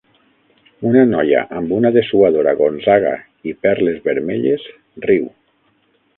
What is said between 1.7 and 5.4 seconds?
una dessuadora Gonzaga i perles vermelles riu